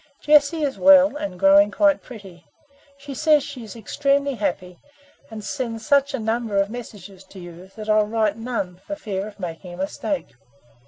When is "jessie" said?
0.19-0.63